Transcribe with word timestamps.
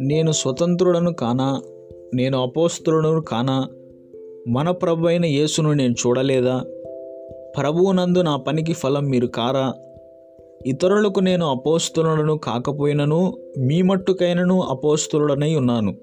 నేను 0.00 0.32
స్వతంత్రుడను 0.32 1.12
కానా? 1.12 1.62
నేను 2.14 2.42
అపోస్తులను 2.42 3.20
కానా? 3.20 3.68
మన 4.48 4.70
ప్రభు 4.70 5.06
అయిన 5.06 5.24
యేసును 5.24 5.72
నేను 5.72 5.94
చూడలేదా? 6.06 6.64
ప్రభువునందు 7.58 8.22
నా 8.22 8.36
పనికి 8.36 8.72
ఫలం 8.72 9.04
మీరు 9.04 9.26
కారా? 9.26 9.74
ఇతరులకు 10.66 11.20
నేను 11.20 11.46
అపోస్తులను 11.46 12.38
కాకపోయినను 12.38 13.34
మీ 13.58 13.82
మట్టుకైనను 13.82 14.62
అపోస్తులుడనై 14.62 15.54
ఉన్నాను. 15.54 15.94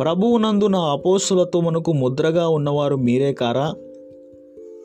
ప్రభువునందు 0.00 0.66
నా 0.66 0.80
అపోస్తులతో 0.80 1.60
మనకు 1.60 1.92
ముద్రగా 1.92 2.48
ఉన్నవారు 2.48 2.96
మీరే 2.96 3.32
కారా? 3.32 3.74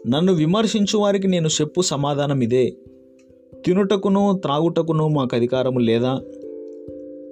నన్ను 0.08 0.34
విమర్శించు 0.34 1.00
వారికి 1.00 1.28
నేను 1.28 1.48
చెప్పు 1.48 1.82
సమాధానం 1.82 2.42
ఇదే 2.42 2.74
తినుటకును 3.66 4.40
త్రాగుటకును 4.42 5.08
మాకు 5.08 5.36
అధికారము 5.36 5.80
లేదా? 5.80 6.20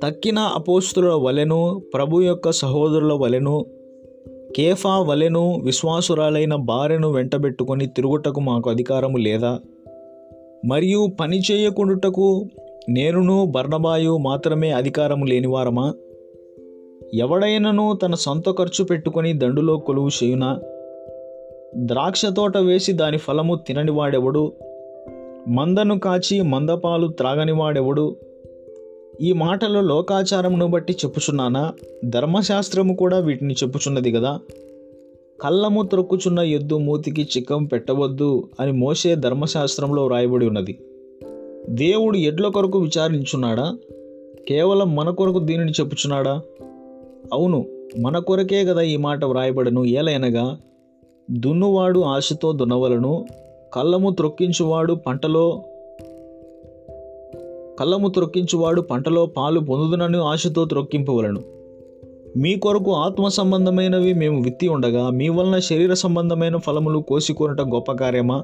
తక్కిన 0.03 0.40
అపోస్తుల 0.40 1.13
వలెను 1.13 1.81
ప్రభు 1.94 2.22
యొక్క 2.22 2.52
సహోదరుల 2.52 3.13
వలెను 3.13 3.66
కేఫా 4.55 5.00
వలెను 5.00 5.62
విశ్వాసురాలైన 5.63 6.55
భార్యను 6.55 7.12
వెంటబెట్టుకొని 7.12 7.88
తిరుగుటకు 7.88 8.39
మాకు 8.39 8.70
అధికారము 8.70 9.17
లేదా? 9.17 9.59
మరియు 10.66 11.08
పని 11.20 11.41
చేయకుండుటకు 11.52 12.45
నేనును 12.89 13.45
బర్ణబాయు 13.45 14.17
మాత్రమే 14.17 14.72
అధికారము 14.72 15.25
లేనివారమా? 15.25 15.94
ఎవడైనను 17.14 18.00
తన 18.03 18.16
సొంత 18.16 18.52
ఖర్చు 18.52 18.84
పెట్టుకొని 18.84 19.34
దండులో 19.34 19.77
కొలువు 19.77 20.09
చేయునా? 20.23 20.59
ద్రాక్ష 21.75 22.25
తోట 22.25 22.58
వేసి 22.58 22.91
దాని 22.91 23.17
ఫలము 23.17 23.55
తినని 23.67 23.91
వాడెవడు? 23.91 24.52
మందను 25.49 25.99
కాచి 25.99 26.41
మందపాలు 26.41 27.08
త్రాగనివాడెవడు? 27.08 28.16
ఈ 29.21 29.34
మాటలు 29.34 29.80
లోకాచారమును 29.80 30.67
బట్టి 30.67 30.94
చెప్పుచున్నానా? 30.94 31.73
ధర్మశాస్త్రము 32.05 32.95
కూడా 32.95 33.19
వీటిని 33.19 33.53
చెప్పుచున్నది 33.53 34.11
కదా 34.11 34.39
కళ్ళము 35.42 35.83
త్రొక్కుచున్న 35.83 36.39
ఎద్దు 36.39 36.77
మూతికి 36.77 37.27
చిక్కం 37.38 37.66
పెట్టవద్దు 37.66 38.50
అని 38.59 38.72
మోసే 38.72 39.16
ధర్మశాస్త్రంలో 39.16 40.05
వ్రాయబడి 40.05 40.47
ఉన్నది. 40.47 40.80
దేవుడు 41.70 42.17
ఎడ్ల 42.17 42.47
కొరకు 42.47 42.80
విచారించున్నాడా? 42.80 43.77
కేవలం 44.47 44.95
మన 44.95 45.09
కొరకు 45.09 45.39
దీనిని 45.39 45.72
చెప్పుచున్నాడా? 45.72 46.42
అవును 47.33 47.66
మన 48.00 48.20
కొరకే 48.20 48.66
కదా 48.66 48.81
ఈ 48.81 48.97
మాట 48.97 49.25
వ్రాయబడను 49.25 49.86
ఏలైనగా 49.86 50.58
దున్నువాడు 51.31 52.00
ఆశతో 52.00 52.52
దున్నవలను 52.52 53.25
కళ్ళము 53.73 54.09
త్రొక్కించువాడు 54.09 54.94
పంటలో 54.94 55.62
కళ్ళము 57.80 58.08
త్రొక్కించువాడు 58.08 58.81
పంటలో 58.81 59.26
పాలు 59.26 59.59
పొందుదునని 59.59 60.17
ఆశతో 60.17 60.66
త్రొక్కింపవలను. 60.66 61.42
మీ 62.38 62.56
కొరకు 62.56 62.92
ఆత్మ 62.92 63.28
సంబంధమైనవి 63.28 64.14
మేము 64.14 64.44
విత్తి 64.44 64.67
ఉండగా 64.67 65.09
మీ 65.09 65.30
వలన 65.30 65.59
శరీర 65.59 65.94
సంబంధమైన 65.94 66.58
ఫలములు 66.58 67.00
కోసికొనట 67.00 67.61
గొప్ప 67.61 67.92
కార్యమా? 67.92 68.44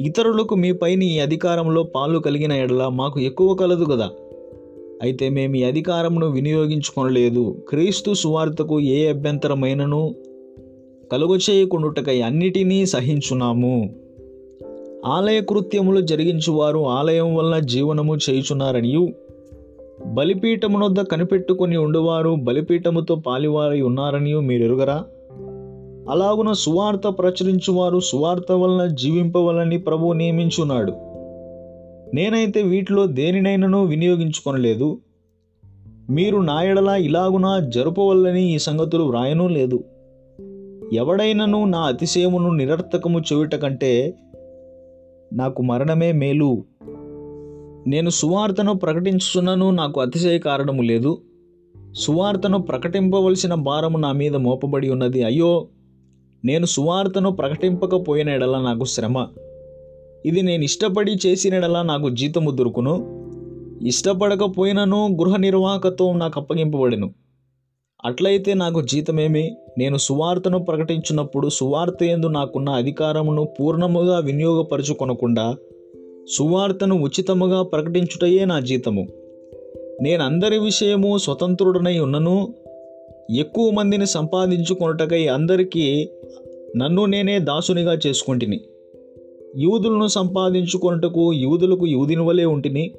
ఇతరులకు 0.00 0.54
మీపైన 0.54 1.02
ఈ 1.02 1.18
అధికారంలో 1.18 1.82
పాలు 1.82 2.18
కలిగిన 2.18 2.52
ఎడల 2.52 2.88
మాకు 2.88 3.20
ఎక్కువ 3.20 3.54
కలదు 3.54 3.84
కదా 3.84 4.10
అయితే 5.02 5.28
మేము 5.28 5.56
ఈ 5.56 5.62
అధికారమును 5.62 6.26
వినియోగించుకొనలేదు. 6.26 7.56
క్రీస్తు 7.68 8.14
సువార్తకు 8.14 8.80
ఏ 8.80 9.08
అభ్యంతరమైనను? 9.08 10.14
కలుగు 11.12 11.38
చేయకుండుటకై 11.50 12.20
అన్నిటినీ 12.20 12.86
సహించున్నాము. 12.86 13.94
ఆలయ 15.06 15.40
కృత్యములు 15.40 16.00
జరిగించువారు 16.00 16.86
ఆలయం 16.88 17.34
వలన 17.34 17.58
జీవనము 17.58 18.16
చేయుచున్నారనియు. 18.16 19.08
బలిపీఠమునొద్ద 20.06 21.00
కనిపెట్టుకొని 21.00 21.76
ఉండువారు 21.76 22.30
బలిపీఠముతో 22.30 23.14
పాలివారై 23.14 23.80
ఉన్నారనియు 23.80 24.40
మీరు 24.40 24.64
ఎరుగరా 24.64 25.04
అలాగున 26.10 26.52
సువార్త 26.52 27.08
ప్రచురించువారు 27.08 28.00
సువార్త 28.00 28.52
వలన 28.52 28.86
జీవింపవలని 28.86 29.78
ప్రభువు 29.78 30.12
నియమించున్నాడు. 30.12 30.92
నేనైతే 32.14 32.62
వీటిలో 32.62 33.06
దేనినైనను 33.06 33.84
వినియోగించుకొనలేదు. 33.84 34.98
మీరు 36.10 36.38
నాయడలా 36.38 36.96
ఇలాగునా 36.96 37.58
జరుపవల్లని 37.58 38.54
ఈ 38.54 38.58
సంగతులు 38.58 39.04
వ్రాయనూ 39.04 39.48
లేదు. 39.48 39.84
ఎవడైనను 40.92 41.64
నా 41.64 41.78
అతిశయమును 41.78 42.50
నిరర్థకము 42.52 43.20
చెవిట 43.20 43.54
కంటే 43.54 44.14
నాకు 45.32 45.62
మరణమే 45.62 46.12
మేలు. 46.12 46.64
నేను 47.86 48.10
సువార్తను 48.10 48.74
ప్రకటించుచున్నను 48.74 49.70
నాకు 49.70 50.00
అతిశయ 50.00 50.38
కారణము 50.38 50.82
లేదు. 50.82 51.22
సువార్తను 51.92 52.58
ప్రకటింపవలసిన 52.58 53.54
భారము 53.54 53.98
నా 53.98 54.12
మీద 54.12 54.36
మోపబడి 54.36 54.90
ఉన్నది. 54.90 55.22
అయ్యో 55.22 55.68
నేను 56.44 56.66
సువార్తను 56.66 57.30
ప్రకటింపకపోయిన 57.30 58.30
ఎడల 58.30 58.60
నాకు 58.60 58.84
శ్రమ. 58.84 59.26
ఇది 60.26 60.42
నేను 60.42 60.64
ఇష్టపడి 60.64 61.18
చేసిన 61.26 61.54
ఎడల 61.54 61.82
నాకు 61.82 62.08
జీతము 62.08 62.50
దొరుకును. 62.50 63.20
ఇష్టపడకపోయినను 63.82 65.06
గృహ 65.06 65.36
నిర్వాహకత్వం 65.36 66.18
నాకు 66.18 66.40
అప్పగింపబడెను. 66.40 67.10
అట్లయితే 68.04 68.54
నాకు 68.54 68.82
జీతమేమి? 68.82 69.56
నేను 69.78 69.96
సువార్తను 69.96 70.58
ప్రకటించినప్పుడు 70.58 71.48
సువార్త 71.48 72.02
ఎందు 72.02 72.26
నాకున్న 72.26 72.68
అధికారమును 72.68 73.48
పూర్ణముగా 73.60 74.18
వినియోగపరచుకొనకుండా 74.18 75.56
సువార్తను 76.36 77.02
ఉచితముగా 77.02 77.62
ప్రకటించుటయే 77.62 78.44
నా 78.44 78.60
జీతము. 78.60 79.08
నేను 80.02 80.24
అందరి 80.24 80.58
విషయము 80.58 81.18
స్వతంత్రుడనై 81.18 81.98
ఉన్నను 81.98 82.54
ఎక్కువ 83.30 83.70
మందిని 83.70 84.06
సంపాదించుకొనుటకై 84.06 85.26
అందరికీ 85.26 86.08
నన్ను 86.76 87.06
నేనే 87.06 87.38
దాసునిగా 87.38 87.98
చేసుకుంటుని. 88.06 88.60
యూదులను 89.56 90.06
సంపాదించుకొనుటకు 90.06 91.32
యూదులకు 91.32 91.86
యూదిని 91.86 92.22
వలె 92.22 92.44
ఉంటిని. 92.44 92.90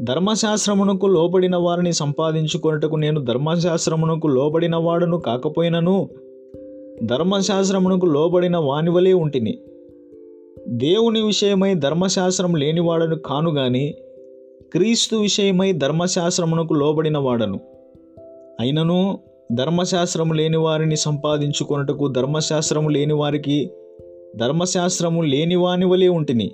ధర్మశాస్త్రమునకు 0.00 1.06
లోబడిన 1.06 1.56
వారిని 1.56 1.92
సంపాదించుకొనుటకు 1.92 2.96
నేను 2.96 3.24
ధర్మశాస్త్రమునకు 3.24 4.26
లోబడిన 4.26 4.76
వాడును 4.76 5.18
కాకపోయినను. 5.18 6.08
ధర్మశాస్త్రమునకు 7.02 8.06
లోబడిన 8.06 8.56
వానివలే 8.56 9.12
ఉంటిని. 9.12 9.58
దేవుని 10.68 11.22
విషయమై 11.22 11.74
ధర్మశాస్త్రం 11.74 12.54
లేనివాడను 12.54 13.16
కాను 13.16 13.50
గాని 13.50 13.94
క్రీస్తు 14.72 15.16
విషయమై 15.16 15.72
ధర్మశాస్త్రమునకు 15.72 16.74
లోబడిన 16.74 17.18
వాడను. 17.18 17.60
అయినను 18.60 19.18
ధర్మశాస్త్రము 19.52 20.32
లేని 20.32 20.56
వారిని 20.56 20.96
సంపాదించుకొనుటకు 20.96 22.08
ధర్మశాస్త్రము 22.08 22.88
లేని 22.88 23.14
వారికి 23.14 23.70
ధర్మశాస్త్రము 24.36 25.22
లేని 25.22 25.56
వాని 25.56 25.86
వలె 25.86 26.08
ఉంటిని. 26.08 26.50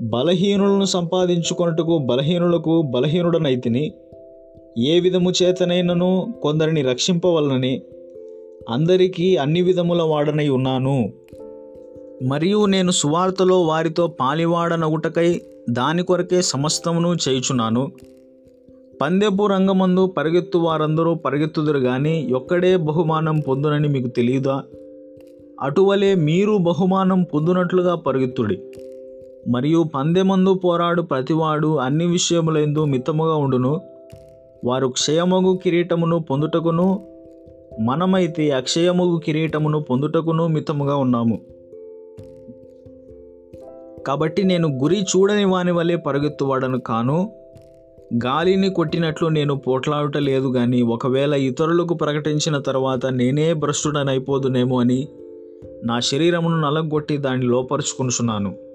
బలహీనులను 0.00 0.84
సంపాదించుకొనుటకు 0.84 1.98
బలహీనులకు 1.98 2.82
బలహీనుడనైతిని 2.82 3.92
ఏ 4.78 5.00
విధము 5.00 5.32
చేతనైనను 5.42 6.34
కొందరిని 6.42 6.82
రక్షింపవలనని 6.82 7.82
అందరికీ 8.68 9.36
అన్ని 9.36 9.62
విధముల 9.62 10.02
వాడనై 10.02 10.48
ఉన్నాను. 10.48 11.12
మరియు 12.22 12.66
నేను 12.66 12.90
సువార్తలో 12.90 13.62
వారితో 13.62 14.06
పాలివాడనగుటకై 14.06 15.40
దాని 15.70 16.02
కొరకే 16.02 16.42
సమస్తమును 16.42 17.16
చేయుచున్నాను. 17.28 17.92
పందెపు 19.02 19.46
రంగమందు 19.46 20.06
పరిగెత్తు 20.06 20.58
వారందరూ 20.58 21.14
పరిగెత్తుదురు 21.14 21.78
గాని 21.78 22.32
ఒక్కడే 22.32 22.76
బహుమానం 22.76 23.40
పొందునని 23.40 23.88
మీకు 23.88 24.08
తెలియదా? 24.08 24.62
అటువలే 25.60 26.14
మీరు 26.14 26.56
బహుమానం 26.56 27.22
పొందునట్లుగా 27.22 27.94
పరుగెత్తుడి. 27.94 28.58
మరియు 29.48 29.84
పందెమందు 29.94 30.54
పోరాడు 30.54 31.02
ప్రతివాడు 31.02 31.76
అన్ని 31.76 32.06
విషయములందు 32.06 32.84
మితముగా 32.84 33.34
ఉండును. 33.34 33.80
వారు 34.64 34.86
క్షయమగు 34.86 35.58
కిరీటమును 35.64 36.18
పొందుటకును 36.18 37.06
మనమైతే 37.80 38.50
అక్షయమగు 38.50 39.20
కిరీటమును 39.24 39.80
పొందుటకును 39.80 40.46
మితముగా 40.46 40.96
ఉన్నాము. 40.96 41.40
కాబట్టి 44.06 44.42
నేను 44.42 44.68
గురి 44.68 45.02
చూడని 45.02 45.44
వాని 45.44 45.72
వలె 45.72 45.96
పరుగెత్తువాడను 45.96 46.80
కాను. 46.80 47.32
గాలిని 48.24 48.70
కొట్టినట్లు 48.70 49.28
నేను 49.28 49.54
పోట్లాడుట 49.54 50.16
లేదు 50.16 50.48
కానీ 50.48 50.82
ఒకవేళ 50.82 51.34
ఇతరులకు 51.34 51.94
ప్రకటించిన 51.94 52.58
తర్వాత 52.58 53.06
నేనే 53.06 53.52
భ్రష్టుడనైపోదునేమో 53.52 54.80
అని 54.80 55.08
నా 55.84 56.00
శరీరమును 56.00 56.60
నలగొట్టి 56.60 57.16
దాన్ని 57.16 57.46
లోపరుచుకునుచున్నాను. 57.46 58.67